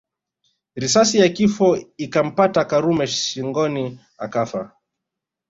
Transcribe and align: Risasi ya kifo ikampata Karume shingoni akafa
Risasi 0.75 1.17
ya 1.19 1.29
kifo 1.29 1.77
ikampata 1.97 2.65
Karume 2.65 3.07
shingoni 3.07 3.99
akafa 4.17 4.71